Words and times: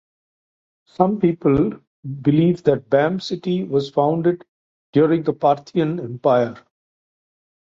Some 0.87 1.19
people 1.19 1.73
believe 2.23 2.63
that 2.63 2.89
Bam 2.89 3.19
city 3.19 3.63
was 3.65 3.91
founded 3.91 4.43
during 4.93 5.21
the 5.21 5.33
Parthian 5.33 5.99
Empire. 5.99 6.55